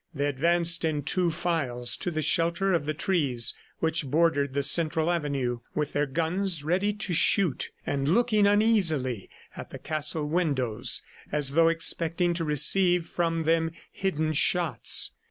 [0.15, 5.11] They advanced in two files to the shelter of the trees which bordered the central
[5.11, 11.51] avenue, with their guns ready to shoot, and looking uneasily at the castle windows as
[11.51, 15.13] though expecting to receive from them hidden shots.